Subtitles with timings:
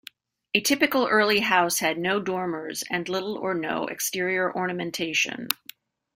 [0.55, 5.47] A typical early house had no dormers and little or no exterior ornamentation.